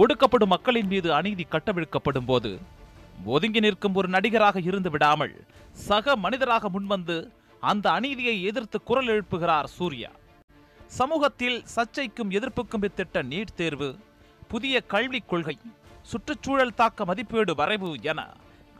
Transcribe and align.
ஒடுக்கப்படும் 0.00 0.50
மக்களின் 0.52 0.88
மீது 0.92 1.08
அநீதி 1.16 1.44
கட்டவிழ்க்கப்படும் 1.44 2.28
போது 2.28 2.50
ஒதுங்கி 3.34 3.60
நிற்கும் 3.64 3.96
ஒரு 3.98 4.08
நடிகராக 4.08 4.60
இருந்து 4.68 4.90
விடாமல் 4.90 5.34
சக 5.86 6.14
மனிதராக 6.16 6.70
முன்வந்து 6.76 7.16
அந்த 7.70 7.86
அநீதியை 7.96 8.36
எதிர்த்து 8.50 8.78
குரல் 8.82 9.10
எழுப்புகிறார் 9.14 9.68
சூர்யா. 9.74 10.10
சமூகத்தில் 10.98 11.58
சர்ச்சைக்கும் 11.74 12.32
எதிர்ப்புக்கும் 12.38 12.84
வித்திட்ட 12.84 13.22
நீட் 13.32 13.52
தேர்வு 13.60 13.90
புதிய 14.52 14.80
கல்விக் 14.94 15.28
கொள்கை 15.32 15.56
சுற்றுச்சூழல் 16.12 16.74
தாக்க 16.80 17.04
மதிப்பீடு 17.04 17.54
வரைவு 17.60 17.92
என 18.12 18.20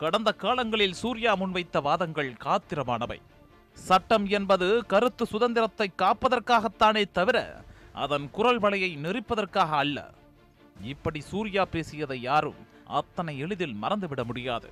கடந்த 0.01 0.29
காலங்களில் 0.43 0.97
சூர்யா 1.01 1.33
முன்வைத்த 1.35 1.81
வாதங்கள் 1.81 2.33
காத்திரமானவை. 2.45 3.19
சட்டம் 3.77 4.25
என்பது 4.37 4.67
கருத்து 4.87 5.25
சுதந்திரத்தை 5.25 5.89
காப்பதற்காகத்தானே 6.03 7.05
தவிர 7.19 7.37
அதன் 7.93 8.27
குரல் 8.31 8.61
வலையை 8.61 8.91
நெறிப்பதற்காக 9.05 9.71
அல்ல. 9.85 9.99
இப்படி 10.81 11.21
சூர்யா 11.21 11.65
பேசியதை 11.65 12.21
யாரும் 12.21 12.55
அத்தனை 12.85 13.37
எளிதில் 13.37 13.75
மறந்துவிட 13.81 14.23
முடியாது. 14.23 14.69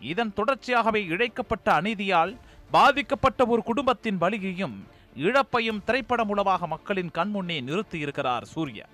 இதன் 0.00 0.32
தொடர்ச்சியாகவே 0.36 1.00
இழைக்கப்பட்ட 1.14 1.80
அநீதியால் 1.80 2.36
பாதிக்கப்பட்ட 2.70 3.46
ஒரு 3.46 3.62
குடும்பத்தின் 3.62 4.18
வலியையும் 4.18 4.86
இழப்பையும் 5.16 5.84
திரைப்படம் 5.84 6.26
மூலமாக 6.26 6.66
மக்களின் 6.66 7.10
கண்முன்னே 7.14 7.60
நிறுத்தியிருக்கிறார் 7.62 8.42
சூர்யா. 8.42 8.84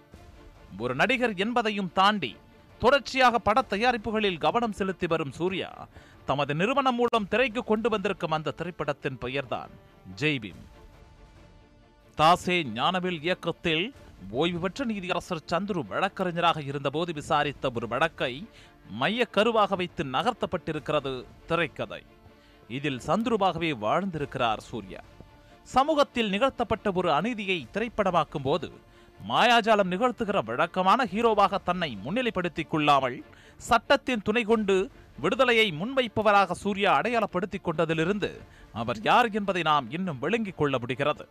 ஒரு 0.79 0.95
நடிகர் 0.95 1.35
என்பதையும் 1.35 1.93
தாண்டி 1.93 2.37
தொடர்ச்சியாக 2.79 3.39
பட 3.39 3.63
தயாரிப்புகளில் 3.63 4.39
கவனம் 4.39 4.73
செலுத்தி 4.73 5.07
வரும் 5.07 5.33
சூர்யா 5.33 5.89
தமது 6.25 6.55
நிறுவனம் 6.55 6.95
மூலம் 6.95 7.29
திரைக்கு 7.29 7.65
கொண்டு 7.65 7.89
வந்திருக்கும் 7.89 8.31
அந்த 8.31 8.51
திரைப்படத்தின் 8.51 9.19
பெயர்தான் 9.19 9.71
ஜெய்பீம். 10.21 10.63
தாசே 12.15 12.63
ஞானவில் 12.63 13.23
இயக்கத்தில் 13.23 13.95
ஓய்வு 14.31 14.59
பெற்ற 14.59 14.85
நீதியரசர் 14.85 15.49
சந்துரு 15.53 15.87
வழக்கறிஞராக 15.87 16.63
இருந்தபோது 16.63 17.13
விசாரித்த 17.13 17.71
ஒரு 17.75 17.89
வழக்கை 17.89 18.49
மைய 18.91 19.27
கருவாக 19.33 19.77
வைத்து 19.77 20.05
நகர்த்தப்பட்டிருக்கிறது 20.05 21.25
திரைக்கதை. 21.47 22.03
இதில் 22.69 23.01
சந்துருவாகவே 23.07 23.71
வாழ்ந்திருக்கிறார் 23.79 24.61
சூர்யா. 24.61 25.01
சமூகத்தில் 25.63 26.29
நிகழ்த்தப்பட்ட 26.29 26.93
ஒரு 26.93 27.13
அநீதியை 27.13 27.67
திரைப்படமாக்கும் 27.73 28.43
போது 28.43 28.73
மாயாஜாலம் 29.29 29.91
நிகழ்த்துகிற 29.91 30.45
வழக்கமான 30.45 31.05
ஹீரோவாக 31.05 31.59
தன்னை 31.65 31.99
முன்னிலைப்படுத்திக் 32.05 32.69
கொள்ளாமல் 32.69 33.25
சட்டத்தின் 33.57 34.23
துணை 34.23 34.45
கொண்டு 34.45 34.91
விடுதலையை 35.21 35.73
முன்வைப்பவராக 35.73 36.53
சூர்யா 36.53 37.01
அடையாளப்படுத்திக் 37.01 37.65
கொண்டதிலிருந்து 37.65 38.41
அவர் 38.73 39.01
யார் 39.03 39.31
என்பதை 39.31 39.63
நாம் 39.63 39.91
இன்னும் 39.91 40.19
விளங்கிக் 40.19 40.57
கொள்ள 40.57 40.79
முடிகிறது. 40.79 41.29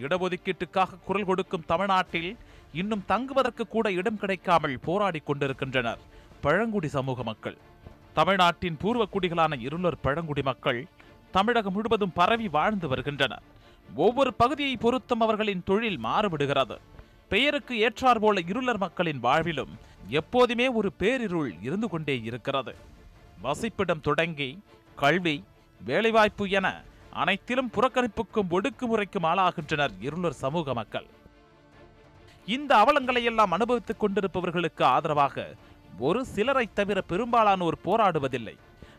இடஒதுக்கீட்டுக்காக 0.00 0.98
குரல் 1.04 1.24
கொடுக்கும் 1.24 1.64
தமிழ்நாட்டில் 1.66 2.36
இன்னும் 2.72 3.04
தங்குவதற்கு 3.06 3.68
கூட 3.68 3.92
இடம் 3.92 4.18
கிடைக்காமல் 4.18 4.78
போராடிக் 4.86 5.22
கொண்டிருக்கின்றனர். 5.22 5.98
பழங்குடி 6.40 6.88
சமூக 6.88 7.22
மக்கள். 7.22 7.58
தமிழ்நாட்டின் 8.12 8.76
பூர்வ 8.76 9.08
குடிகளான 9.12 9.60
இருளர் 9.60 10.00
பழங்குடி 10.00 10.42
மக்கள் 10.42 10.86
தமிழகம் 11.30 11.72
முழுவதும் 11.72 12.12
பரவி 12.12 12.48
வாழ்ந்து 12.48 12.88
வருகின்றனர். 12.88 13.42
ஒவ்வொரு 13.94 14.34
பகுதியை 14.34 14.76
பொருத்தும் 14.76 15.20
அவர்களின் 15.20 15.62
தொழில் 15.64 16.00
மாறுபடுகிறது. 16.04 16.76
பெயருக்கு 17.28 17.74
ஏற்றார் 17.78 18.18
போல 18.18 18.40
இருளர் 18.46 18.78
மக்களின் 18.78 19.20
வாழ்விலும் 19.22 19.74
எப்போதுமே 20.08 20.68
ஒரு 20.68 20.92
பேரிருள் 20.98 21.52
இருந்து 21.62 21.88
கொண்டே 21.88 22.20
இருக்கிறது. 22.22 22.74
வசிப்பிடம் 23.42 24.00
தொடங்கி 24.00 24.62
கல்வி 24.96 25.44
வேலைவாய்ப்பு 25.80 26.48
என 26.50 26.82
அனைத்திலும் 27.12 27.70
புறக்கணிப்புக்கும் 27.70 28.50
ஒடுக்குமுறைக்கும் 28.50 29.22
ஆளாகின்றனர் 29.22 29.90
இருளர் 30.00 30.32
சமூக 30.32 30.74
மக்கள். 30.74 31.06
இந்த 32.46 32.76
அவலங்களை 32.76 33.22
எல்லாம் 33.22 33.52
அனுபவித்துக் 33.52 34.04
கொண்டிருப்பவர்களுக்கு 34.04 34.82
ஆதரவாக 34.82 35.54
ஒரு 35.98 36.24
சிலரை 36.24 36.68
தவிர 36.74 37.00
பெரும்பாலானோர் 37.00 37.76
போராடுவதில்லை. 37.84 38.56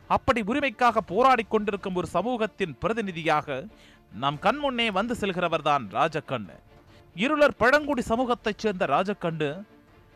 அப்படி 0.07 0.41
உரிமைக்காக 0.41 0.97
போராடி 0.97 1.43
கொண்டிருக்கும் 1.43 1.95
ஒரு 1.95 2.07
சமூகத்தின் 2.07 2.77
பிரதிநிதியாக 2.79 3.65
நம் 4.13 4.37
கண்முன்னே 4.41 4.91
வந்து 4.91 5.15
செல்கிறவர்தான் 5.19 5.85
ராஜக்கண்ணு. 5.91 6.55
இருளர் 7.15 7.55
பழங்குடி 7.55 8.01
சமூகத்தைச் 8.01 8.57
சேர்ந்த 8.57 8.85
ராஜக்கண்ணு 8.85 9.63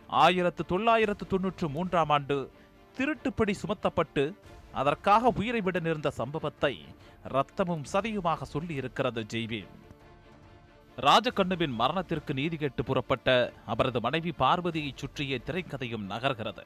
ஆயிரத்து 0.07 0.65
தொள்ளாயிரத்து 0.65 1.27
தொன்னூற்று 1.27 1.69
மூன்றாம் 1.69 2.09
ஆண்டு 2.09 2.51
திருட்டுப்படி 2.97 3.53
சுமத்தப்பட்டு 3.53 4.33
அதற்காக 4.71 5.31
உயிரை 5.35 5.61
விட 5.61 5.79
நேர்ந்த 5.79 6.09
சம்பவத்தை 6.09 6.85
ரத்தமும் 7.23 7.83
சதையுமாக 7.93 8.41
சொல்லி 8.41 8.75
இருக்கிறது 8.75 9.25
ராஜகண்ணுவின் 10.97 11.73
மரணத்திற்கு 11.73 12.33
நீதி 12.33 12.57
கேட்டு 12.57 12.83
புறப்பட்ட 12.83 13.53
அவரது 13.65 14.01
மனைவி 14.01 14.33
பார்வதியைச் 14.39 14.97
சுற்றிய 14.97 15.39
திரைக்கதையும் 15.45 16.07
நகர்கிறது. 16.09 16.63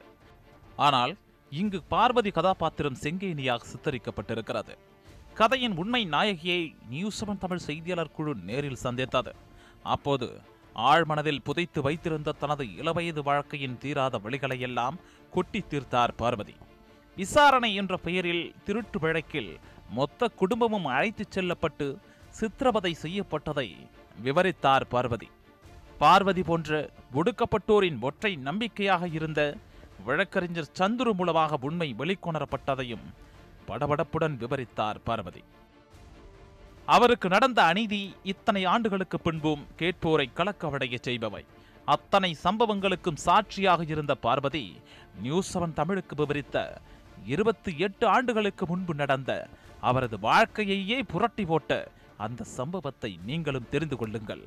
ஆனால் 0.76 1.16
இங்கு 1.50 1.82
பார்வதி 1.82 2.30
கதாபாத்திரம் 2.30 2.96
செங்கேனியாக 3.02 3.66
சித்தரிக்கப்பட்டிருக்கிறது. 3.72 4.76
கதையின் 5.34 5.76
உண்மை 5.76 6.08
நாயகியை 6.08 6.74
நியூஸ் 6.88 7.24
செவன் 7.24 7.38
தமிழ் 7.38 7.58
செய்தியாளர் 7.58 8.10
குழு 8.10 8.34
நேரில் 8.34 8.74
சந்தித்தது. 8.74 9.34
அப்போது 9.82 10.40
ஆழ்மனதில் 10.76 11.44
புதைத்து 11.44 11.82
வைத்திருந்த 11.82 12.32
தனது 12.32 12.76
இளவயது 12.76 13.22
வாழ்க்கையின் 13.22 13.78
தீராத 13.78 14.18
வழிகளையெல்லாம் 14.18 14.94
கொட்டி 15.30 15.64
தீர்த்தார் 15.70 16.12
பார்வதி. 16.16 16.54
விசாரணை 17.16 17.74
என்ற 17.74 17.96
பெயரில் 17.96 18.54
திருட்டு 18.64 18.98
வழக்கில் 18.98 19.58
மொத்த 19.96 20.28
குடும்பமும் 20.40 20.86
அழைத்துச் 20.96 21.34
செல்லப்பட்டு 21.34 21.86
சித்திரவதை 22.38 22.92
செய்யப்பட்டதை 23.02 23.68
விவரித்தார் 24.24 24.84
பார்வதி. 24.94 25.28
பார்வதி 26.02 26.42
போன்ற 26.42 26.70
ஒடுக்கப்பட்டோரின் 27.18 27.98
ஒற்றை 28.08 28.32
நம்பிக்கையாக 28.46 29.08
இருந்த 29.18 29.40
வழக்கறிஞர் 30.06 30.70
சந்துரு 30.78 31.12
மூலமாக 31.18 31.58
உண்மை 31.68 31.88
வெளிக்கொணரப்பட்டதையும் 31.98 33.06
படபடப்புடன் 33.68 34.36
விவரித்தார் 34.42 35.00
பார்வதி. 35.08 35.42
அவருக்கு 36.94 37.28
நடந்த 37.28 37.60
அநீதி 37.70 38.00
இத்தனை 38.32 38.62
ஆண்டுகளுக்கு 38.74 39.18
பின்பும் 39.20 39.62
கேட்போரை 39.80 40.26
கலக்கவடைய 40.38 40.96
செய்பவை. 41.08 41.42
அத்தனை 41.94 42.30
சம்பவங்களுக்கும் 42.44 43.22
சாட்சியாக 43.26 43.82
இருந்த 43.92 44.12
பார்வதி 44.24 44.64
நியூஸ் 45.22 45.50
செவன் 45.52 45.78
தமிழுக்கு 45.80 46.14
விவரித்த 46.20 46.58
இருபத்தி 47.34 47.72
எட்டு 47.86 48.04
ஆண்டுகளுக்கு 48.06 48.64
முன்பு 48.66 48.94
நடந்த 48.94 49.32
அவரது 49.88 50.16
வாழ்க்கையையே 50.28 50.98
புரட்டி 51.12 51.44
போட்ட 51.50 51.72
அந்த 52.24 52.44
சம்பவத்தை 52.58 53.10
நீங்களும் 53.28 53.70
தெரிந்து 53.72 53.96
கொள்ளுங்கள். 54.00 54.44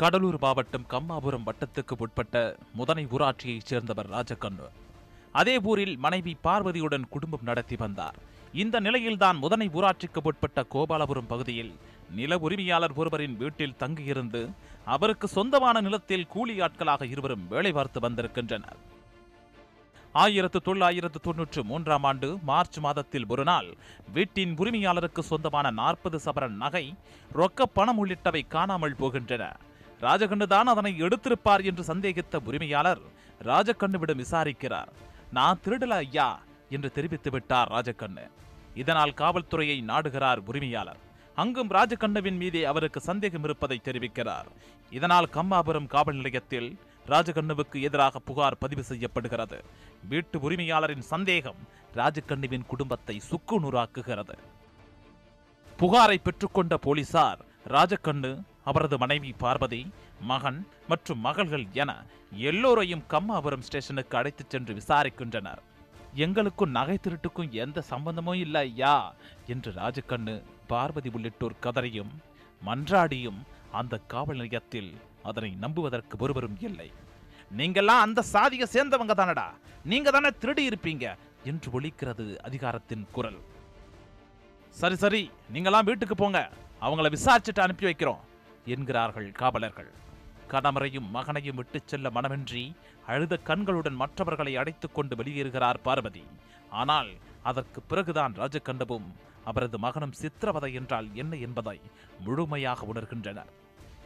கடலூர் 0.00 0.38
மாவட்டம் 0.44 0.88
கம்மாபுரம் 0.94 1.46
வட்டத்துக்கு 1.48 1.94
உட்பட்ட 2.04 2.34
முதனை 2.78 3.04
ஊராட்சியைச் 3.16 3.68
சேர்ந்தவர் 3.70 4.10
ராஜகண்ணு 4.14 4.66
அதே 5.40 5.54
ஊரில் 5.70 5.94
மனைவி 6.04 6.32
பார்வதியுடன் 6.46 7.06
குடும்பம் 7.14 7.46
நடத்தி 7.48 7.76
வந்தார். 7.76 8.18
இந்த 8.62 8.76
நிலையில்தான் 8.86 9.38
முதனை 9.42 9.66
ஊராட்சிக்கு 9.78 10.20
உட்பட்ட 10.22 10.64
கோபாலபுரம் 10.74 11.30
பகுதியில் 11.32 11.72
நில 12.18 12.38
உரிமையாளர் 12.46 12.94
ஒருவரின் 13.00 13.36
வீட்டில் 13.42 13.78
தங்கியிருந்து 13.82 14.42
அவருக்கு 14.94 15.28
சொந்தமான 15.28 15.80
நிலத்தில் 15.86 16.30
கூலி 16.34 16.54
ஆட்களாக 16.66 17.06
இருவரும் 17.06 17.46
வேலை 17.48 17.72
பார்த்து 17.72 18.00
வந்திருக்கின்றனர். 18.00 18.78
ஆயிரத்து 20.22 20.58
தொள்ளாயிரத்து 20.66 21.18
தொன்னூற்று 21.20 21.60
மூன்றாம் 21.70 22.04
ஆண்டு 22.08 22.28
மார்ச் 22.48 22.76
மாதத்தில் 22.84 23.26
ஒரு 23.32 23.44
நாள் 23.48 23.68
வீட்டின் 24.16 24.52
உரிமையாளருக்கு 24.60 25.22
சொந்தமான 25.30 25.70
நாற்பது 25.80 26.18
சவரன் 26.24 26.56
நகை 26.62 26.84
ரொக்க 27.38 27.66
பணம் 27.76 27.98
உள்ளிட்டவை 28.02 28.42
காணாமல் 28.54 28.96
போகின்றன. 29.00 29.44
ராஜகண்ணு 30.00 30.46
தான் 30.46 30.66
அதனை 30.66 30.92
எடுத்திருப்பார் 31.02 31.64
என்று 31.70 31.84
சந்தேகித்த 31.90 32.40
உரிமையாளர் 32.48 33.02
ராஜகண்ணுவிடம் 33.50 34.22
விசாரிக்கிறார். 34.24 34.90
நான் 35.38 35.60
திருடல 35.64 35.98
ஐயா 36.06 36.28
என்று 36.76 36.90
தெரிவித்து 36.92 37.30
விட்டார் 37.30 37.72
ராஜகண்ணு. 37.76 38.26
இதனால் 38.82 39.18
காவல்துறையை 39.22 39.78
நாடுகிறார் 39.92 40.42
உரிமையாளர். 40.50 41.00
அங்கும் 41.42 41.72
ராஜகண்ணவின் 41.76 42.38
மீதே 42.42 42.64
அவருக்கு 42.64 43.00
சந்தேகம் 43.10 43.44
இருப்பதை 43.46 43.80
தெரிவிக்கிறார். 43.88 44.50
இதனால் 44.98 45.32
கம்மாபுரம் 45.36 45.92
காவல் 45.94 46.18
நிலையத்தில் 46.20 46.68
ராஜகண்ணுவுக்கு 47.06 47.80
எதிராக 47.80 48.18
புகார் 48.18 48.58
பதிவு 48.58 48.82
செய்யப்படுகிறது. 48.82 49.58
வீட்டு 50.08 50.38
உரிமையாளரின் 50.38 51.06
சந்தேகம் 51.12 51.60
ராஜகண்ணுவின் 51.94 52.66
குடும்பத்தை 52.66 53.20
சுக்குநூறாக்குகிறது. 53.30 54.36
புகாரை 55.78 56.18
பெற்றுக்கொண்ட 56.18 56.74
போலீசார் 56.74 57.40
ராஜகண்ணு 57.68 58.42
அவரது 58.64 58.98
மனைவி 58.98 59.34
பார்வதி 59.38 59.82
மகன் 60.20 60.66
மற்றும் 60.88 61.18
மகள்கள் 61.18 61.66
என 61.72 62.04
எல்லோரையும் 62.50 63.04
கம்மாபுரம் 63.10 63.66
ஸ்டேஷனுக்கு 63.68 64.16
அழைத்துச் 64.16 64.50
சென்று 64.50 64.74
விசாரிக்கின்றனர். 64.74 65.62
எங்களுக்கும் 66.14 66.70
நகை 66.70 66.98
திருட்டுக்கும் 67.02 67.50
எந்த 67.50 67.80
சம்பந்தமும் 67.80 68.40
இல்லை 68.44 68.60
ஐயா 68.60 69.14
என்று 69.46 69.72
ராஜகண்ணு 69.72 70.42
பார்வதி 70.66 71.10
உள்ளிட்டோர் 71.12 71.60
கதறியும் 71.62 72.12
மன்றாடியும் 72.66 73.40
அந்த 73.72 73.98
காவல் 73.98 74.36
நிலையத்தில் 74.36 74.90
அதனை 75.30 75.50
நம்புவதற்கு 75.64 76.16
ஒருவரும் 76.18 76.58
இல்லை. 76.68 76.88
நீங்கெல்லாம் 77.58 78.04
அந்த 78.06 78.20
சாதியை 78.34 78.66
சேர்ந்தவங்க 78.72 79.14
தானடா. 79.18 79.48
நீங்க 79.84 80.10
தானே 80.10 80.30
திருடி 80.38 80.64
இருப்பீங்க 80.68 81.04
என்று 81.44 81.80
ஒலிக்கிறது 81.80 82.24
அதிகாரத்தின் 82.48 83.04
குரல். 83.12 83.40
சரி 84.80 84.96
சரி 85.02 85.22
நீங்களாம் 85.52 85.88
வீட்டுக்கு 85.90 86.14
போங்க. 86.14 86.40
அவங்கள 86.80 87.08
விசாரிச்சுட்டு 87.16 87.66
அனுப்பி 87.66 87.86
வைக்கிறோம் 87.86 88.24
என்கிறார்கள் 88.64 89.28
காவலர்கள். 89.32 89.90
கணவரையும் 90.50 91.08
மகனையும் 91.10 91.56
விட்டுச் 91.56 91.88
செல்ல 91.88 92.10
மனமின்றி 92.10 92.64
அழுத 93.06 93.38
கண்களுடன் 93.44 94.00
மற்றவர்களை 94.02 94.52
அடைத்துக் 94.56 94.94
கொண்டு 94.94 95.14
வெளியேறுகிறார் 95.16 95.80
பார்வதி. 95.82 96.24
ஆனால் 96.82 97.10
அதற்கு 97.42 97.80
பிறகுதான் 97.82 98.32
ராஜகண்டவும் 98.32 99.08
அவரது 99.44 99.78
மகனும் 99.78 100.18
சித்திரவதை 100.20 100.70
என்றால் 100.74 101.08
என்ன 101.14 101.36
என்பதை 101.36 101.80
முழுமையாக 102.20 102.86
உணர்கின்றனர். 102.94 103.52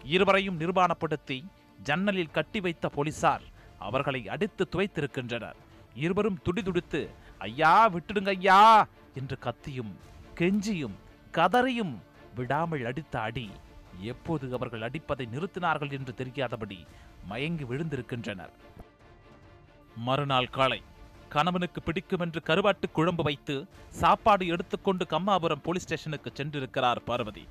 இருவரையும் 0.04 0.60
நிர்வாணப்படுத்தி 0.60 1.44
ஜன்னலில் 1.82 2.30
கட்டி 2.30 2.60
வைத்த 2.60 2.88
போலீசார் 2.88 3.42
அவர்களை 3.78 4.28
அடித்து 4.28 4.68
துவைத்திருக்கின்றனர். 4.72 5.54
இருவரும் 5.94 6.42
துடிதுடித்து 6.42 7.10
ஐயா 7.38 7.88
விட்டுடுங்க 7.88 8.28
ஐயா! 8.28 8.86
என்று 9.14 9.38
கத்தியும் 9.38 9.96
கெஞ்சியும் 10.38 10.96
கதறியும் 11.32 11.98
விடாமல் 12.34 12.84
அடித்த 12.84 13.20
அடி 13.20 13.50
எப்போது 14.00 14.54
அவர்கள் 14.54 14.80
அடிப்பதை 14.80 15.26
நிறுத்தினார்கள் 15.32 15.92
என்று 15.92 16.14
தெரியாதபடி 16.14 16.86
மயங்கி 17.24 17.64
விழுந்திருக்கின்றனர். 17.64 18.50
மறுநாள் 19.96 20.48
காலை 20.48 20.82
கணவனுக்கு 21.34 21.80
பிடிக்கும் 21.82 22.22
என்று 22.24 22.40
கருவாட்டு 22.46 22.86
குழம்பு 22.92 23.22
வைத்து 23.22 23.56
சாப்பாடு 24.00 24.44
எடுத்துக்கொண்டு 24.46 25.06
கம்மாபுரம் 25.10 25.62
போலீஸ் 25.62 25.86
ஸ்டேஷனுக்கு 25.86 26.30
சென்றிருக்கிறார் 26.34 27.00
பார்வதி. 27.04 27.44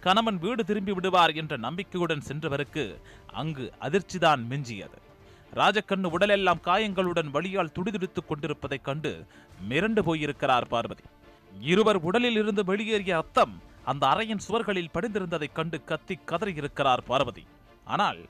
கணவன் 0.00 0.38
வீடு 0.38 0.62
திரும்பி 0.64 0.92
விடுவார் 0.92 1.34
என்ற 1.34 1.56
நம்பிக்கையுடன் 1.56 2.22
சென்றவருக்கு 2.28 2.84
அங்கு 3.32 3.66
அதிர்ச்சிதான் 3.80 4.42
மிஞ்சியது. 4.50 4.98
ராஜக்கண்ணு 5.54 6.08
உடலெல்லாம் 6.16 6.60
காயங்களுடன் 6.60 7.30
வழியால் 7.30 7.74
துடிதுடித்துக் 7.76 8.28
கொண்டிருப்பதைக் 8.28 8.86
கண்டு 8.88 9.12
மிரண்டு 9.68 10.00
போயிருக்கிறார் 10.00 10.66
பார்வதி. 10.66 11.06
இருவர் 11.72 12.00
உடலில் 12.08 12.38
இருந்து 12.42 12.64
வெளியேறிய 12.64 13.14
அத்தம் 13.16 13.54
அந்த 13.84 14.02
அறையின் 14.06 14.44
சுவர்களில் 14.46 14.94
படிந்திருந்ததைக் 14.94 15.56
கண்டு 15.58 15.78
கத்தி 15.84 16.16
கதறியிருக்கிறார் 16.26 17.04
பார்வதி. 17.06 17.44
ஆனால் 17.86 18.20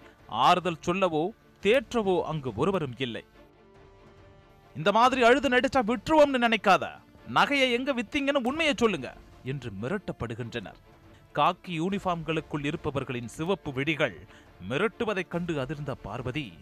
ஆறுதல் 0.47 0.85
சொல்லவோ 0.87 1.25
தேற்றவோ 1.63 2.17
அங்கு 2.23 2.51
ஒருவரும் 2.57 2.97
இல்லை. 2.99 3.25
இந்த 4.77 4.91
மாதிரி 4.93 5.21
அழுது 5.23 5.49
நடிச்சா 5.49 5.81
விட்டுருவோம்னு 5.91 6.41
நினைக்காத. 6.47 6.85
நகையை 7.35 7.69
எங்க 7.77 7.91
வித்தீங்கன்னு 7.95 8.49
உண்மையை 8.51 8.75
சொல்லுங்க 8.77 9.09
என்று 9.45 9.71
மிரட்டப்படுகின்றனர். 9.83 10.81
காக்கி 11.39 11.73
யூனிஃபார்ம்களுக்குள் 11.81 12.65
இருப்பவர்களின் 12.65 13.33
சிவப்பு 13.37 13.73
விழிகள் 13.73 14.17
மிரட்டுவதைக் 14.69 15.33
கண்டு 15.35 15.55
அதிர்ந்த 15.63 15.95
பார்வதி 16.03 16.53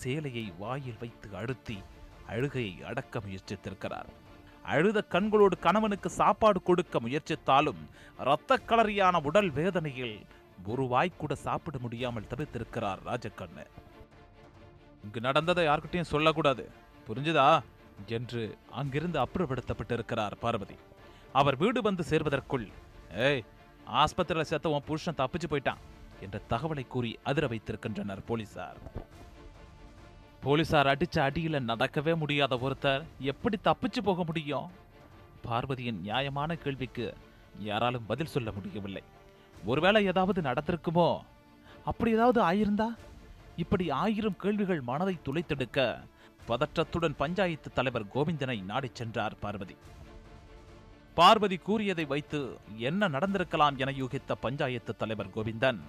சேலையை 0.00 0.52
வாயில் 0.58 0.98
வைத்து 1.00 1.36
அழுத்தி 1.36 1.78
அழுகையை 2.26 2.74
அடக்க 2.90 3.22
முயற்சித்திருக்கிறார். 3.26 4.10
அழுத 4.62 4.98
கண்களோடு 5.14 5.58
கணவனுக்கு 5.58 6.10
சாப்பாடு 6.10 6.62
கொடுக்க 6.62 7.00
முயற்சித்தாலும் 7.00 7.80
இரத்த 8.18 8.60
களரியான 8.68 9.22
உடல் 9.22 9.50
வேதனையில் 9.50 10.16
ஒரு 10.66 10.82
வாய்க்கூட 10.82 11.32
சாப்பிட 11.46 11.78
முடியாமல் 11.78 12.30
தவித்திருக்கிறார் 12.34 13.00
ராஜக்கண்ணு. 13.06 13.64
இங்கு 15.04 15.20
நடந்ததை 15.20 15.66
யார்கிட்டையும் 15.66 16.12
சொல்லக்கூடாது. 16.14 16.64
புரிஞ்சுதா? 17.08 17.60
என்று 18.06 18.58
அங்கிருந்து 18.70 19.18
அப்புறப்படுத்தப்பட்டிருக்கிறார் 19.22 20.32
பார்வதி. 20.40 20.74
அவர் 21.32 21.56
வீடு 21.56 21.82
வந்து 21.82 22.04
சேர்வதற்குள் 22.10 22.68
ஏய் 23.14 23.44
ஆஸ்பத்திரியில் 23.92 24.48
சேர்த்த 24.50 24.68
உன் 24.68 24.84
புருஷன் 24.86 25.14
தப்பிச்சு 25.14 25.50
போயிட்டான் 25.50 25.80
என்ற 26.20 26.40
தகவலை 26.50 26.86
கூறி 26.86 27.18
அதிர 27.22 27.46
வைத்திருக்கின்றனர் 27.46 28.24
போலீசார். 28.24 28.76
போலீசார் 30.40 30.86
அடிச்ச 30.86 31.16
அடியில 31.16 31.58
நடக்கவே 31.72 32.16
முடியாத 32.16 32.56
ஒருத்தர் 32.56 33.02
எப்படி 33.18 33.58
தப்பிச்சு 33.64 34.02
போக 34.02 34.24
முடியும்? 34.24 34.70
பார்வதியின் 35.42 36.00
நியாயமான 36.00 36.54
கேள்விக்கு 36.54 37.14
யாராலும் 37.58 38.06
பதில் 38.06 38.26
சொல்ல 38.26 38.52
முடியவில்லை. 38.52 39.02
ஒருவேளை 39.64 40.04
ஏதாவது 40.04 40.40
நடந்திருக்குமோ? 40.40 41.20
அப்படி 41.84 42.10
ஏதாவது 42.10 42.40
ஆயிருந்தா? 42.42 42.88
இப்படி 43.56 43.90
ஆயிரம் 43.90 44.36
கேள்விகள் 44.36 44.80
மனதை 44.80 45.18
துளைத்தெடுக்க 45.24 46.00
பதற்றத்துடன் 46.50 47.16
பஞ்சாயத்து 47.16 47.72
தலைவர் 47.72 48.06
கோவிந்தனை 48.06 48.64
நாடிச் 48.64 48.94
சென்றார் 48.94 49.38
பார்வதி. 49.38 49.76
பார்வதி 51.14 51.56
கூறியதை 51.56 52.04
வைத்து 52.04 52.58
என்ன 52.76 53.08
நடந்திருக்கலாம் 53.08 53.76
என 53.76 53.90
யூகித்த 53.90 54.32
பஞ்சாயத்து 54.40 54.96
தலைவர் 54.96 55.34
கோவிந்தன் 55.34 55.80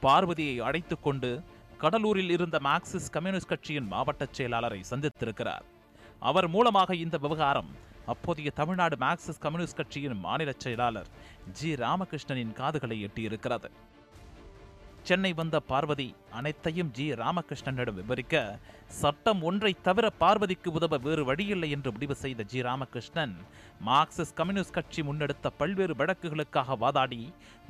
பார்வதியை 0.00 0.64
அழைத்துக் 0.64 1.02
கொண்டு 1.02 1.42
கடலூரில் 1.78 2.30
இருந்த 2.30 2.60
மார்க்சிஸ்ட் 2.62 3.10
கம்யூனிஸ்ட் 3.10 3.48
கட்சியின் 3.48 3.86
மாவட்ட 3.86 4.28
செயலாளரை 4.36 4.82
சந்தித்திருக்கிறார். 4.90 5.62
அவர் 6.20 6.48
மூலமாக 6.48 6.96
இந்த 6.96 7.18
விவகாரம் 7.18 7.70
அப்போதைய 8.06 8.50
தமிழ்நாடு 8.50 8.96
மார்க்சிஸ்ட் 8.96 9.40
கம்யூனிஸ்ட் 9.40 9.76
கட்சியின் 9.76 10.18
மாநில 10.18 10.52
செயலாளர் 10.58 11.06
ஜி. 11.52 11.74
ராமகிருஷ்ணனின் 11.74 12.52
காதுகளை 12.52 13.04
எட்டியிருக்கிறது. 13.04 13.70
சென்னை 15.08 15.30
வந்த 15.38 15.56
பார்வதி 15.70 16.06
அனைத்தையும் 16.38 16.90
ஜி. 16.96 17.04
ராமகிருஷ்ணனிடம் 17.20 17.96
விவரிக்க 17.98 18.34
சட்டம் 19.00 19.40
ஒன்றை 19.48 19.72
தவிர 19.86 20.06
பார்வதிக்கு 20.22 20.68
உதவ 20.78 20.98
வேறு 21.06 21.22
வழியில்லை 21.28 21.68
என்று 21.76 21.90
முடிவு 21.94 22.14
செய்த 22.22 22.44
ஜி. 22.52 22.58
ராமகிருஷ்ணன் 22.68 23.34
மார்க்சிஸ்ட் 23.88 24.36
கம்யூனிஸ்ட் 24.40 24.76
கட்சி 24.78 25.02
முன்னெடுத்த 25.08 25.50
பல்வேறு 25.60 25.94
வழக்குகளுக்காக 26.00 26.76
வாதாடி 26.82 27.22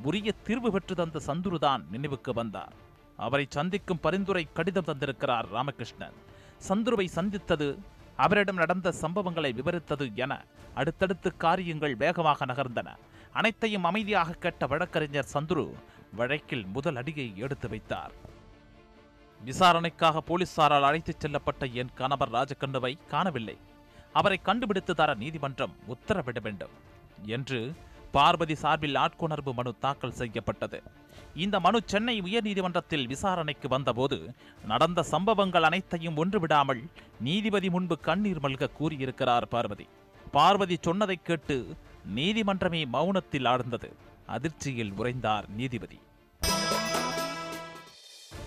உரிய 0.09 0.31
தீர்வு 0.47 0.71
பெற்று 0.75 0.95
தந்த 1.01 1.21
சந்துருதான் 1.29 1.83
நினைவுக்கு 1.93 2.33
வந்தார். 2.41 2.75
அவரை 3.27 3.45
சந்திக்கும் 3.57 4.03
பரிந்துரை 4.05 4.43
கடிதம் 4.59 4.89
தந்திருக்கிறார் 4.91 5.49
ராமகிருஷ்ணன். 5.55 6.17
சந்துருவை 6.69 7.07
சந்தித்தது 7.17 7.69
அவரிடம் 8.25 8.61
நடந்த 8.63 8.93
சம்பவங்களை 9.01 9.51
விவரித்தது 9.59 10.05
என 10.23 10.33
அடுத்தடுத்து 10.79 11.29
காரியங்கள் 11.45 11.95
வேகமாக 12.03 12.45
நகர்ந்தன. 12.51 12.89
அனைத்தையும் 13.39 13.87
அமைதியாக 13.89 14.39
கேட்ட 14.43 14.67
வழக்கறிஞர் 14.71 15.33
சந்துரு 15.33 15.65
வழக்கில் 16.15 16.65
முதல் 16.65 16.95
அடியை 16.95 17.37
எடுத்து 17.37 17.69
வைத்தார். 17.69 18.13
விசாரணைக்காக 19.41 20.21
போலீசாரால் 20.27 20.87
அழைத்துச் 20.87 21.21
செல்லப்பட்ட 21.25 21.71
என் 21.73 21.93
கணவர் 21.95 22.31
ராஜகண்ணுவை 22.31 22.97
காணவில்லை. 23.07 23.57
அவரை 24.13 24.37
கண்டுபிடித்து 24.41 24.95
தர 24.95 25.13
நீதிமன்றம் 25.13 25.75
உத்தரவிட 25.87 26.39
வேண்டும் 26.41 26.75
என்று 27.25 27.73
பார்வதி 28.11 28.55
சார்பில் 28.55 28.95
ஆட்கொணர்வு 28.95 29.51
மனு 29.53 29.71
தாக்கல் 29.79 30.17
செய்யப்பட்டது. 30.21 30.83
இந்த 31.35 31.59
மனு 31.59 31.79
சென்னை 31.85 32.21
உயர்நீதிமன்றத்தில் 32.21 33.07
விசாரணைக்கு 33.07 33.67
வந்தபோது 33.67 34.17
நடந்த 34.65 35.03
சம்பவங்கள் 35.03 35.63
அனைத்தையும் 35.63 36.17
ஒன்றுவிடாமல் 36.17 36.81
நீதிபதி 37.19 37.69
முன்பு 37.69 37.99
கண்ணீர் 37.99 38.39
மல்க 38.39 38.71
கூறியிருக்கிறார் 38.71 39.47
பார்வதி. 39.47 39.87
பார்வதி 40.31 40.77
சொன்னதை 40.81 41.19
கேட்டு 41.23 41.75
நீதிமன்றமே 42.15 42.81
மௌனத்தில் 42.93 43.47
ஆழ்ந்தது. 43.47 43.91
அதிர்ச்சியில் 44.35 44.93
உறைந்தார் 44.97 45.45
நீதிபதி. 45.57 45.99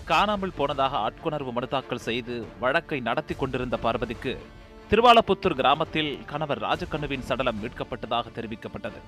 காணாமல் 0.09 0.55
போனதாக 0.57 0.97
ஆட்கொணர்வு 1.05 1.51
மனு 1.51 1.67
தாக்கல் 1.67 2.05
செய்து 2.07 2.35
வழக்கை 2.59 2.99
நடத்தி 2.99 3.35
கொண்டிருந்த 3.35 3.77
பார்வதிக்கு 3.77 4.33
திருவாலப்புத்தூர் 4.89 5.57
கிராமத்தில் 5.59 6.11
கணவர் 6.25 6.61
ராஜகண்ணுவின் 6.61 7.27
சடலம் 7.29 7.59
மீட்கப்பட்டதாக 7.61 8.31
தெரிவிக்கப்பட்டது. 8.37 8.99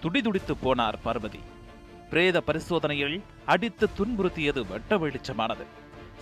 துடிதுடித்து 0.00 0.54
போனார் 0.64 0.98
பார்வதி. 1.02 1.40
பிரேத 2.10 2.40
பரிசோதனையில் 2.40 3.16
அடித்து 3.52 3.88
துன்புறுத்தியது 3.98 4.62
வெட்ட 4.72 4.98
வெளிச்சமானது. 5.04 5.64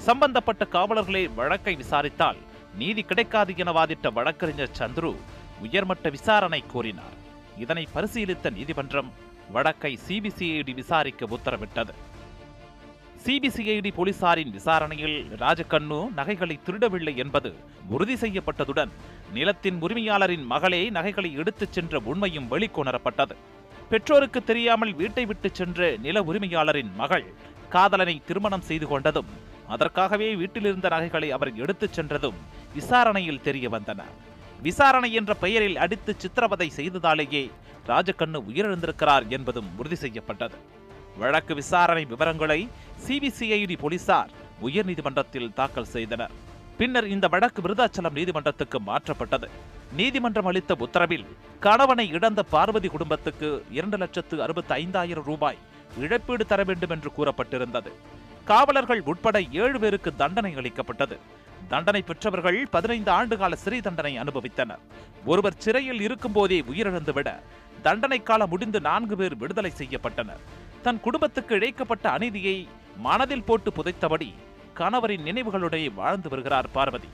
சம்பந்தப்பட்ட 0.06 0.64
காவலர்களே 0.72 1.24
வழக்கை 1.34 1.74
விசாரித்தால் 1.82 2.40
நீதி 2.80 3.02
கிடைக்காது 3.02 3.52
என 3.56 3.72
வாதிட்ட 3.72 4.12
வழக்கறிஞர் 4.12 4.76
சந்துரு 4.78 5.12
உயர்மட்ட 5.66 6.08
விசாரணை 6.16 6.62
கோரினார். 6.72 7.16
இதனை 7.58 7.86
பரிசீலித்த 7.94 8.50
நீதிமன்றம் 8.58 9.12
வழக்கை 9.52 9.98
சிபிசிஐடி 10.08 10.74
விசாரிக்க 10.74 11.26
உத்தரவிட்டது. 11.26 11.92
சிபிசிஐடி 13.24 13.90
போலீசாரின் 13.96 14.50
விசாரணையில் 14.50 15.36
ராஜகண்ணு 15.38 16.14
நகைகளை 16.14 16.58
திருடவில்லை 16.66 17.16
என்பது 17.16 17.54
உறுதி 17.88 18.14
செய்யப்பட்டதுடன் 18.14 18.90
நிலத்தின் 19.32 19.82
உரிமையாளரின் 19.82 20.44
மகளே 20.46 20.90
நகைகளை 20.90 21.32
எடுத்துச் 21.32 21.72
சென்ற 21.72 22.00
உண்மையும் 22.04 22.50
வெளிக்கொணரப்பட்டது. 22.50 23.36
பெற்றோருக்கு 23.90 24.44
தெரியாமல் 24.44 24.94
வீட்டை 24.94 25.26
விட்டு 25.26 25.50
சென்ற 25.52 25.96
நில 25.96 26.22
உரிமையாளரின் 26.22 26.92
மகள் 26.96 27.26
காதலனை 27.68 28.22
திருமணம் 28.26 28.60
செய்து 28.60 28.86
கொண்டதும் 28.86 29.30
அதற்காகவே 29.68 30.34
வீட்டிலிருந்த 30.34 30.88
நகைகளை 30.88 31.30
அவர் 31.30 31.54
எடுத்துச் 31.54 31.92
சென்றதும் 31.92 32.34
விசாரணையில் 32.74 33.40
தெரிய 33.40 33.68
வந்தன 33.68 34.02
விசாரணை 34.66 35.10
என்ற 35.18 35.32
பெயரில் 35.34 35.80
அடித்து 35.84 36.12
சித்திரவதை 36.22 36.66
செய்ததாலேயே 36.76 37.42
ராஜகண்ணு 37.88 38.38
உயிரிழந்திருக்கிறார் 38.48 39.24
என்பதும் 39.36 39.68
உறுதி 39.78 39.96
செய்யப்பட்டது. 40.02 40.56
வழக்கு 41.18 41.54
விசாரணை 41.54 42.04
விவரங்களை 42.12 42.60
சிபிசிஐடி 43.06 43.76
போலீசார் 43.82 44.30
உயர்நீதிமன்றத்தில் 44.66 45.52
தாக்கல் 45.58 45.92
செய்தனர். 45.94 46.34
பின்னர் 46.78 47.08
இந்த 47.14 47.26
வழக்கு 47.34 47.60
விருதாச்சலம் 47.64 48.16
நீதிமன்றத்துக்கு 48.18 48.78
மாற்றப்பட்டது. 48.90 49.48
நீதிமன்றம் 49.98 50.48
அளித்த 50.50 50.74
உத்தரவில் 50.84 51.26
கணவனை 51.66 52.06
இழந்த 52.16 52.40
பார்வதி 52.54 52.88
குடும்பத்துக்கு 52.88 53.50
இரண்டு 53.78 53.96
லட்சத்து 54.02 54.36
அறுபத்தி 54.46 54.74
ஐந்தாயிரம் 54.82 55.28
ரூபாய் 55.30 55.62
இழப்பீடு 56.04 56.46
தர 56.46 56.60
வேண்டும் 56.70 56.94
என்று 56.96 57.10
கூறப்பட்டிருந்தது. 57.18 57.90
காவலர்கள் 58.50 59.02
உட்பட 59.10 59.36
ஏழு 59.62 59.78
பேருக்கு 59.82 60.10
தண்டனை 60.22 60.52
அளிக்கப்பட்டது. 60.60 61.18
தண்டனை 61.72 62.02
பெற்றவர்கள் 62.02 62.58
பதினைந்து 62.74 63.10
ஆண்டுகால 63.18 63.52
சிறை 63.64 63.80
தண்டனை 63.80 64.12
அனுபவித்தனர். 64.22 64.82
ஒருவர் 65.24 65.60
சிறையில் 65.64 66.00
இருக்கும்போதே 66.00 66.58
உயிரிழந்துவிட 66.70 67.28
தண்டனை 67.86 68.18
காலம் 68.22 68.52
முடிந்து 68.52 68.80
நான்கு 68.80 69.16
பேர் 69.16 69.36
விடுதலை 69.36 69.72
செய்யப்பட்டனர். 69.78 70.42
தன் 70.84 71.00
குடும்பத்துக்கு 71.00 71.54
இழைக்கப்பட்ட 71.58 72.06
அநீதியை 72.16 72.56
மனதில் 73.06 73.46
போட்டு 73.48 73.70
புதைத்தபடி 73.72 74.30
கணவரின் 74.78 75.26
நினைவுகளுடைய 75.28 75.86
வாழ்ந்து 75.94 76.28
வருகிறார் 76.28 76.68
பார்வதி. 76.70 77.10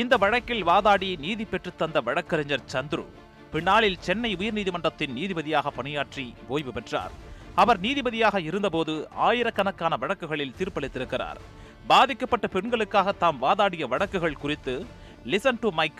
இந்த 0.00 0.14
வழக்கில் 0.16 0.64
வாதாடி 0.64 1.10
நீதி 1.24 1.44
பெற்றுத்தந்த 1.50 1.98
வழக்கறிஞர் 2.08 2.68
சந்துரு 2.72 3.06
பின்னாளில் 3.52 4.02
சென்னை 4.06 4.30
உயர்நீதிமன்றத்தின் 4.36 5.14
நீதிபதியாக 5.18 5.70
பணியாற்றி 5.76 6.34
ஓய்வு 6.48 6.72
பெற்றார். 6.72 7.14
அவர் 7.62 7.80
நீதிபதியாக 7.80 8.36
இருந்தபோது 8.40 8.94
ஆயிரக்கணக்கான 9.26 9.96
வழக்குகளில் 9.96 10.56
தீர்ப்பளித்திருக்கிறார். 10.58 11.40
பாதிக்கப்பட்ட 11.84 12.46
பெண்களுக்காக 12.46 13.12
தாம் 13.12 13.42
வாதாடிய 13.42 13.86
வழக்குகள் 13.86 14.36
குறித்து 14.36 14.86
listen 15.24 15.60
to 15.60 15.70
my 15.70 15.92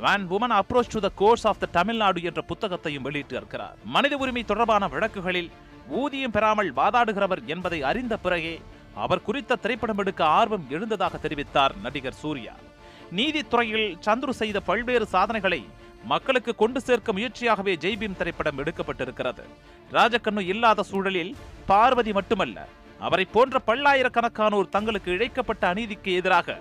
when 0.00 0.26
women 0.30 0.54
approach 0.58 0.92
to 0.92 1.00
the 1.00 1.08
course 1.14 1.46
of 1.46 1.58
the 1.58 1.66
Tamil Nadu 1.66 2.22
என்ற 2.22 2.42
புத்தகத்தையும் 2.42 3.02
வெளியிட்டு 3.02 3.36
இருக்கிறார் 3.36 3.76
மனித 3.84 4.16
உரிமை 4.16 4.44
தொடர்பான 4.44 4.88
வழக்குகளில் 4.88 5.50
ஊதியம் 5.88 6.30
பெறாமல் 6.30 6.74
வாதாடுகிறவர் 6.74 7.44
என்பதை 7.44 7.82
அறிந்த 7.82 8.16
பிறகே 8.16 8.60
அவர் 8.94 9.22
குறித்த 9.22 9.56
திரைப்படம் 9.56 9.98
எடுக்க 9.98 10.24
ஆர்வம் 10.24 10.66
எழுந்ததாக 10.70 11.18
தெரிவித்தார் 11.18 11.76
நடிகர் 11.82 12.20
சூர்யா. 12.22 12.54
நீதித்துறையில் 13.16 13.98
சந்துரு 14.06 14.30
செய்த 14.30 14.60
பல்வேறு 14.60 15.06
சாதனைகளை 15.06 15.64
மக்களுக்கு 16.04 16.54
கொண்டு 16.54 16.80
சேர்க்க 16.80 17.12
முயற்சியாகவே 17.12 17.74
ஜெய்பீம் 17.74 18.16
திரைப்படம் 18.16 18.58
எடுக்கப்பட்டிருக்கிறது. 18.58 19.44
ராஜக்கண்ணு 19.92 20.40
இல்லாத 20.40 20.82
சூழலில் 20.82 21.36
பார்வதி 21.66 22.12
மட்டுமல்ல 22.12 22.68
அவரை 23.06 23.24
போன்ற 23.34 23.56
பல்லாயிரக்கணக்கானோர் 23.68 24.72
தங்களுக்கு 24.74 25.10
இழைக்கப்பட்ட 25.16 25.62
அநீதிக்கு 25.72 26.10
எதிராக 26.20 26.56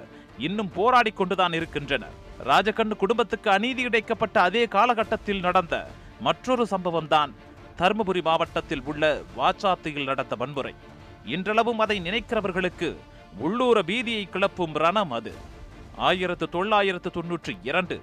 இன்னும் 0.48 0.72
போராடிக் 0.78 1.20
கொண்டுதான் 1.20 1.56
இருக்கின்றனர். 1.58 2.16
ராஜகண்ணு 2.50 2.96
குடும்பத்துக்கு 3.04 3.50
அநீதி 3.56 3.82
இழைக்கப்பட்ட 3.88 4.38
அதே 4.48 4.64
காலகட்டத்தில் 4.76 5.46
நடந்த 5.48 5.76
மற்றொரு 6.28 6.64
சம்பவம் 6.74 7.12
தான் 7.14 7.32
தருமபுரி 7.80 8.22
மாவட்டத்தில் 8.30 8.84
உள்ள 8.92 9.04
வாச்சாத்தியில் 9.40 10.10
நடந்த 10.12 10.36
வன்முறை. 10.42 10.74
இன்றளவும் 11.34 11.82
அதை 11.86 11.98
நினைக்கிறவர்களுக்கு 12.08 12.90
உள்ளூர 13.46 13.78
பீதியை 13.90 14.24
கிளப்பும் 14.36 14.76
ரணம் 14.84 15.14
அது. 15.18 15.34
ஆயிரத்து 16.08 16.46
தொள்ளாயிரத்து 16.56 17.10
தொன்னூற்றி 17.18 17.54
இரண்டு 17.70 17.98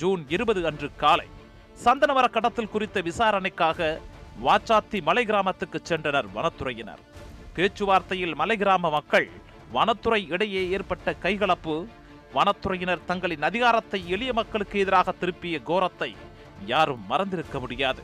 ஜூன் 0.00 0.22
இருபது 0.34 0.60
அன்று 0.70 0.88
காலை 1.02 1.28
சந்தனமர 1.84 2.26
கடத்தல் 2.36 2.72
குறித்த 2.74 2.98
விசாரணைக்காக 3.08 3.88
வாச்சாத்தி 4.46 4.98
மலை 5.08 5.24
கிராமத்துக்கு 5.30 5.78
சென்றனர் 5.90 6.28
வனத்துறையினர். 6.36 7.02
பேச்சுவார்த்தையில் 7.56 8.34
மலை 8.40 8.56
கிராம 8.56 8.90
மக்கள் 8.90 9.28
வனத்துறை 9.74 10.20
இடையே 10.34 10.62
ஏற்பட்ட 10.76 11.14
கைகலப்பு 11.22 11.74
வனத்துறையினர் 12.34 13.04
தங்களின் 13.06 13.46
அதிகாரத்தை 13.48 14.00
எளிய 14.14 14.32
மக்களுக்கு 14.32 14.76
எதிராக 14.84 15.12
திருப்பிய 15.12 15.56
கோரத்தை 15.62 16.10
யாரும் 16.72 17.04
மறந்திருக்க 17.08 17.58
முடியாது. 17.60 18.02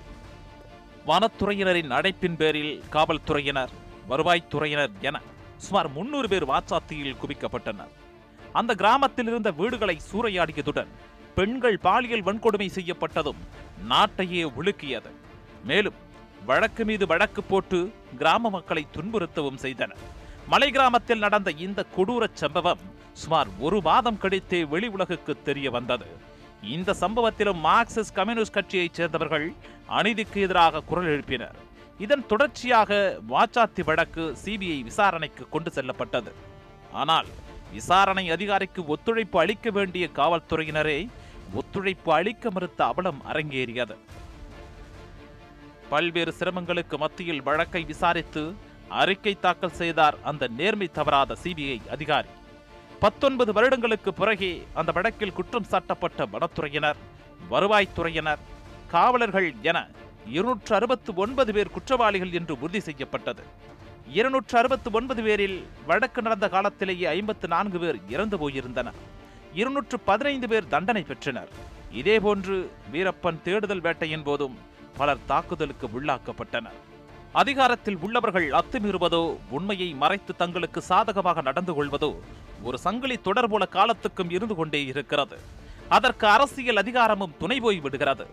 வனத்துறையினரின் 1.06 1.94
அழைப்பின் 1.98 2.36
பேரில் 2.36 2.82
காவல்துறையினர் 2.90 3.72
வருவாய்த்துறையினர் 4.10 4.94
என 5.00 5.20
சுமார் 5.56 5.88
முன்னூறு 5.92 6.28
பேர் 6.28 6.46
வாச்சாத்தியில் 6.52 7.20
குவிக்கப்பட்டனர். 7.22 7.92
அந்த 8.52 8.74
கிராமத்தில் 8.74 9.26
இருந்த 9.26 9.50
வீடுகளை 9.50 9.96
சூறையாடியதுடன் 10.10 10.92
பெண்கள் 11.34 11.78
பாலியல் 11.78 12.26
வன்கொடுமை 12.28 12.68
செய்யப்பட்டதும் 12.76 13.42
நாட்டையே 13.88 14.44
உலுக்கியது 14.58 15.10
மேலும் 15.64 15.98
வழக்கு 16.46 16.84
மீது 16.84 17.06
வழக்கு 17.06 17.42
போட்டு 17.42 17.92
கிராம 18.18 18.50
மக்களை 18.50 18.86
துன்புறுத்தவும் 18.96 19.62
செய்தனர். 19.64 20.02
மலை 20.48 20.70
கிராமத்தில் 20.70 21.18
நடந்த 21.18 21.50
இந்த 21.50 21.86
கொடூர 21.96 22.26
சம்பவம் 22.32 22.78
சுமார் 23.12 23.48
ஒரு 23.58 23.80
மாதம் 23.80 24.18
கழித்தே 24.22 24.68
வெளி 24.68 24.86
உலகுக்கு 24.86 25.42
தெரிய 25.42 25.70
வந்தது. 25.70 26.06
இந்த 26.62 26.94
சம்பவத்திலும் 27.00 27.60
மார்க்சிஸ்ட் 27.64 28.14
கம்யூனிஸ்ட் 28.14 28.52
கட்சியைச் 28.52 28.94
சேர்ந்தவர்கள் 28.94 29.52
அநீதிக்கு 29.88 30.40
எதிராக 30.46 30.80
குரல் 30.80 31.10
எழுப்பினர். 31.14 31.58
இதன் 31.98 32.26
தொடர்ச்சியாக 32.26 33.18
வாச்சாத்தி 33.28 33.84
வழக்கு 33.84 34.36
சிபிஐ 34.44 34.82
விசாரணைக்கு 34.82 35.48
கொண்டு 35.48 35.70
செல்லப்பட்டது. 35.70 36.32
ஆனால் 36.92 37.26
விசாரணை 37.72 38.30
அதிகாரிக்கு 38.30 38.86
ஒத்துழைப்பு 38.86 39.38
அளிக்க 39.38 39.70
வேண்டிய 39.70 40.08
காவல்துறையினரே 40.14 41.08
ஒத்துழைப்பு 41.54 42.12
அளிக்க 42.12 42.50
மறுத்த 42.50 42.84
அவலம் 42.84 43.22
அரங்கேறியது. 43.32 43.96
பல்வேறு 45.92 46.32
சிரமங்களுக்கு 46.38 46.96
மத்தியில் 47.02 47.42
வழக்கை 47.48 47.82
விசாரித்து 47.90 48.42
அறிக்கை 49.00 49.32
தாக்கல் 49.44 49.78
செய்தார் 49.80 50.16
அந்த 50.30 50.44
நேர்மை 50.58 50.88
தவறாத 50.98 51.36
சிபிஐ 51.42 51.78
அதிகாரி. 51.94 52.30
பத்தொன்பது 53.04 53.50
வருடங்களுக்கு 53.56 54.10
பிறகே 54.20 54.52
அந்த 54.80 54.90
வழக்கில் 54.96 55.36
குற்றம் 55.38 55.68
சாட்டப்பட்ட 55.72 56.26
வனத்துறையினர் 56.34 57.00
வருவாய்த்துறையினர் 57.52 58.42
காவலர்கள் 58.94 59.48
என 59.70 59.78
இருநூற்று 60.36 60.72
அறுபத்து 60.78 61.10
ஒன்பது 61.24 61.50
பேர் 61.56 61.74
குற்றவாளிகள் 61.76 62.32
என்று 62.38 62.54
உறுதி 62.60 62.80
செய்யப்பட்டது. 62.88 63.42
இருநூற்று 64.18 64.54
அறுபத்து 64.58 64.88
ஒன்பது 64.98 65.22
பேரில் 65.28 65.58
வழக்கு 65.86 66.22
நடந்த 66.22 66.48
காலத்திலேயே 66.54 67.06
ஐம்பத்து 67.16 67.48
நான்கு 67.54 67.78
பேர் 67.78 67.98
இறந்து 68.14 68.36
போயிருந்தனர். 68.42 68.98
இருநூற்று 69.60 69.98
பதினைந்து 70.10 70.48
பேர் 70.48 70.72
தண்டனை 70.74 71.02
பெற்றனர். 71.10 71.52
இதேபோன்று 72.00 72.56
வீரப்பன் 72.92 73.42
தேடுதல் 73.46 73.84
வேட்டையின் 73.86 74.26
போதும் 74.28 74.56
பலர் 74.96 75.26
தாக்குதலுக்கு 75.26 75.86
உள்ளாக்கப்பட்டனர். 75.86 76.78
அதிகாரத்தில் 77.32 77.98
உள்ளவர்கள் 78.00 78.50
அத்துமீறுவதோ 78.50 79.36
உண்மையை 79.50 79.94
மறைத்து 79.94 80.36
தங்களுக்கு 80.36 80.82
சாதகமாக 80.82 81.40
நடந்து 81.40 81.72
கொள்வதோ 81.72 82.14
ஒரு 82.62 82.78
சங்கிலி 82.78 83.16
தொடர் 83.16 83.48
போல 83.48 83.66
காலத்துக்கும் 83.66 84.30
இருந்து 84.30 84.54
கொண்டே 84.54 84.84
இருக்கிறது. 84.84 85.38
அதற்கு 85.88 86.26
அரசியல் 86.26 86.76
அதிகாரமும் 86.76 87.34
துணை 87.38 87.60
போய் 87.60 87.80
விடுகிறது. 87.80 88.26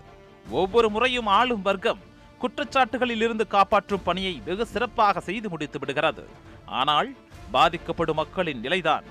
ஒவ்வொரு 0.49 0.89
முறையும் 0.89 1.25
ஆளும் 1.25 1.61
வர்க்கம் 1.61 1.99
குற்றச்சாட்டுகளில் 2.39 3.21
இருந்து 3.21 3.47
காப்பாற்றும் 3.47 4.03
பணியை 4.03 4.41
வெகு 4.45 4.65
சிறப்பாக 4.65 5.19
செய்து 5.19 5.49
முடித்து 5.49 5.79
விடுகிறது. 5.79 6.27
ஆனால் 6.65 7.15
பாதிக்கப்படும் 7.51 8.15
மக்களின் 8.15 8.59
நிலைதான் 8.59 9.03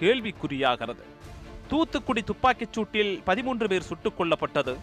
கேள்விக்குறியாகிறது. 0.00 1.02
தூத்துக்குடி 1.68 2.22
துப்பாக்கிச் 2.22 2.78
சூட்டில் 2.78 3.20
பதிமூன்று 3.24 3.68
பேர் 3.68 3.82
சுட்டுக் 3.82 4.20
கொல்லப்பட்டது. 4.20 4.76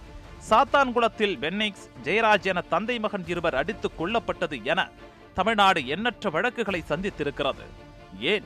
சாத்தான்குளத்தில் 0.50 1.36
பென்னிக்ஸ் 1.40 1.86
ஜெயராஜ் 2.04 2.44
என 2.44 2.62
தந்தை 2.62 3.00
மகன் 3.00 3.28
இருவர் 3.28 3.56
அடித்துக் 3.56 3.98
கொல்லப்பட்டது 4.02 4.64
என 4.64 4.90
தமிழ்நாடு 5.34 5.88
எண்ணற்ற 5.88 6.30
வழக்குகளை 6.30 6.84
சந்தித்திருக்கிறது. 6.90 7.66
ஏன்? 8.20 8.44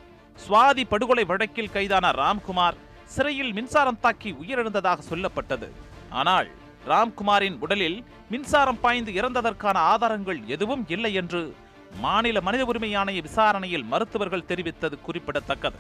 சுவாதி 0.47 0.83
படுகொலை 0.89 1.23
வழக்கில் 1.23 1.71
கைதான 1.71 2.11
ராம்குமார் 2.11 2.75
சிறையில் 3.05 3.53
மின்சாரம் 3.53 3.99
தாக்கி 3.99 4.31
உயிரிழந்ததாக 4.31 4.97
சொல்லப்பட்டது. 5.09 5.69
ஆனால் 6.09 6.49
ராம்குமாரின் 6.87 7.57
உடலில் 7.59 8.03
மின்சாரம் 8.29 8.79
பாய்ந்து 8.79 9.11
இறந்ததற்கான 9.11 9.73
ஆதாரங்கள் 9.73 10.45
எதுவும் 10.45 10.85
இல்லை 10.87 11.13
என்று 11.13 11.55
மாநில 11.99 12.41
மனித 12.41 12.65
உரிமை 12.65 12.95
ஆணைய 12.95 13.21
விசாரணையில் 13.21 13.83
மருத்துவர்கள் 13.83 14.47
தெரிவித்தது 14.47 15.01
குறிப்பிடத்தக்கது. 15.01 15.75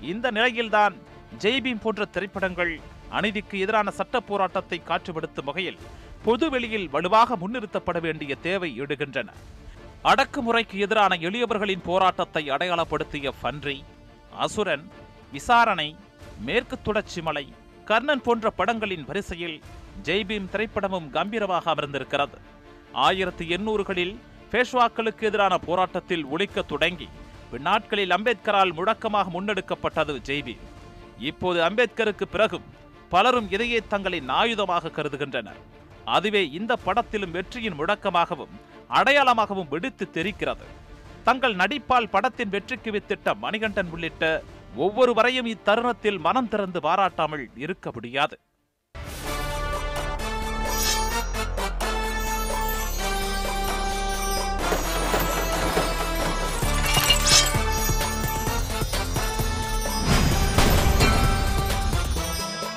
இந்த 0.00 0.30
நிலையில்தான் 0.30 0.94
ஜெய்பீம் 1.38 1.80
போன்ற 1.82 2.04
திரைப்படங்கள் 2.04 2.80
அநீதிக்கு 3.18 3.56
எதிரான 3.64 3.90
சட்ட 3.90 4.16
போராட்டத்தை 4.20 4.78
காற்றுப்படுத்தும் 4.90 5.48
வகையில் 5.48 5.80
பொதுவெளியில் 6.24 6.88
வலுவாக 6.90 7.36
முன்னிறுத்தப்பட 7.36 8.00
வேண்டிய 8.00 8.32
தேவை 8.42 8.70
எடுகின்றன 8.84 9.30
அடக்குமுறைக்கு 10.10 10.76
எதிரான 10.84 11.16
எளியவர்களின் 11.28 11.84
போராட்டத்தை 11.88 12.42
அடையாளப்படுத்திய 12.54 13.32
ஃபன்றி 13.40 13.76
அசுரன் 14.44 14.84
விசாரணை 15.32 15.88
மேற்கு 16.46 16.76
தொடர்ச்சி 16.82 17.20
மலை 17.22 17.44
கர்ணன் 17.84 18.24
போன்ற 18.26 18.46
படங்களின் 18.58 19.06
வரிசையில் 19.08 19.56
ஜெய்பீம் 20.06 20.50
திரைப்படமும் 20.52 21.08
கம்பீரமாக 21.16 21.64
அமர்ந்திருக்கிறது. 21.74 22.36
ஆயிரத்தி 23.06 23.44
எண்ணூறுகளில் 23.56 24.14
பேஷ்வாக்களுக்கு 24.52 25.24
எதிரான 25.28 25.54
போராட்டத்தில் 25.66 26.24
ஒழிக்க 26.34 26.62
தொடங்கி 26.62 27.08
பின்னாட்களில் 27.52 28.14
அம்பேத்கரால் 28.16 28.76
முழக்கமாக 28.78 29.30
முன்னெடுக்கப்பட்டது 29.36 30.14
ஜெய்பீம் 30.28 30.62
இப்போது 31.30 31.58
அம்பேத்கருக்கு 31.68 32.26
பிறகும் 32.34 32.66
பலரும் 33.14 33.48
இதையே 33.54 33.78
தங்களின் 33.92 34.30
ஆயுதமாக 34.40 34.92
கருதுகின்றனர். 34.96 35.60
அதுவே 36.16 36.42
இந்த 36.58 36.72
படத்திலும் 36.86 37.34
வெற்றியின் 37.36 37.78
முழக்கமாகவும் 37.80 38.54
அடையாளமாகவும் 38.98 39.68
வெடித்து 39.72 40.04
தெரிக்கிறது 40.16 40.66
தங்கள் 41.26 41.54
நடிப்பால் 41.62 42.12
படத்தின் 42.14 42.52
வெற்றிக்கு 42.54 42.90
வித்திட்ட 42.96 43.34
மணிகண்டன் 43.44 43.90
உள்ளிட்ட 43.94 44.24
ஒவ்வொருவரையும் 44.84 45.50
இத்தருணத்தில் 45.54 46.18
மனம் 46.26 46.50
திறந்து 46.52 46.80
பாராட்டாமல் 46.80 47.44
இருக்க 47.64 47.90
முடியாது. 47.96 48.36